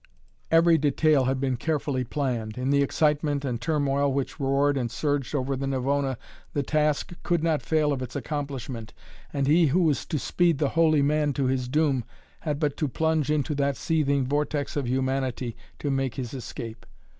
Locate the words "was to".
9.83-10.17